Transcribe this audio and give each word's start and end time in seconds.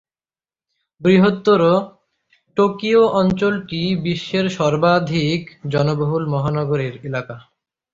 বৃহত্তর 1.01 1.61
টোকিও 2.57 3.01
অঞ্চলটি 3.21 3.81
বিশ্বের 4.05 4.45
সর্বাধিক 4.57 5.41
জনবহুল 5.71 6.23
মহানগর 6.33 6.79
এলাকা। 6.81 7.35